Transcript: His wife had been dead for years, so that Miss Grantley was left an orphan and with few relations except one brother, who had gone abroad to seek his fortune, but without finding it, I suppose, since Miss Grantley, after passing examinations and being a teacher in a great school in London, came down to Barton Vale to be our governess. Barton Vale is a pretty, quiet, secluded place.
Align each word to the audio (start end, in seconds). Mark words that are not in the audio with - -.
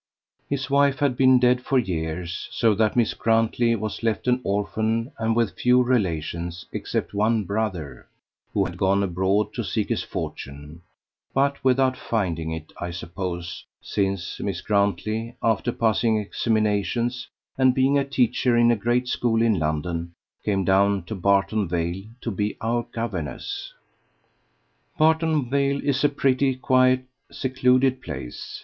His 0.49 0.67
wife 0.67 0.97
had 0.97 1.15
been 1.15 1.37
dead 1.37 1.61
for 1.61 1.77
years, 1.77 2.49
so 2.51 2.73
that 2.73 2.95
Miss 2.95 3.13
Grantley 3.13 3.75
was 3.75 4.01
left 4.01 4.27
an 4.27 4.41
orphan 4.43 5.11
and 5.19 5.35
with 5.35 5.55
few 5.59 5.83
relations 5.83 6.65
except 6.71 7.13
one 7.13 7.43
brother, 7.43 8.07
who 8.51 8.65
had 8.65 8.79
gone 8.79 9.03
abroad 9.03 9.53
to 9.53 9.63
seek 9.63 9.89
his 9.89 10.01
fortune, 10.01 10.81
but 11.35 11.63
without 11.63 11.95
finding 11.95 12.49
it, 12.49 12.73
I 12.81 12.89
suppose, 12.89 13.63
since 13.79 14.39
Miss 14.39 14.61
Grantley, 14.61 15.35
after 15.43 15.71
passing 15.71 16.17
examinations 16.17 17.27
and 17.55 17.75
being 17.75 17.99
a 17.99 18.03
teacher 18.03 18.57
in 18.57 18.71
a 18.71 18.75
great 18.75 19.07
school 19.07 19.39
in 19.43 19.59
London, 19.59 20.13
came 20.43 20.65
down 20.65 21.03
to 21.03 21.13
Barton 21.15 21.67
Vale 21.67 22.05
to 22.21 22.31
be 22.31 22.57
our 22.59 22.87
governess. 22.91 23.71
Barton 24.97 25.47
Vale 25.47 25.79
is 25.83 26.03
a 26.03 26.09
pretty, 26.09 26.55
quiet, 26.55 27.05
secluded 27.31 28.01
place. 28.01 28.59